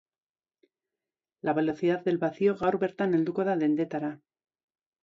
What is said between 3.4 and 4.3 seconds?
da dendetara.